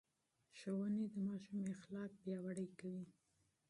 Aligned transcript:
ښوونې 0.57 1.05
د 1.13 1.15
ماشوم 1.27 1.59
اخلاق 1.75 2.11
پياوړي 2.21 2.67
کوي. 2.79 3.05